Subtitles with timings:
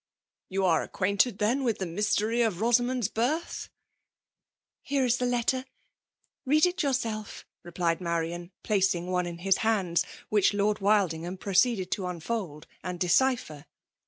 [0.55, 3.69] ''You are acquainted^ thei^ with the mystt^ry of Rosamond's birth?""
[4.81, 5.65] Hero is the letter—
[6.43, 12.09] read it yourselC r'eplied Marian, placing one in his hands, wbiqh liord Wildingham paroceeded tp
[12.09, 13.65] unfold and di^jpher.